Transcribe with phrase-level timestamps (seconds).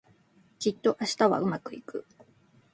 [0.57, 2.07] きっと明日はうまくいく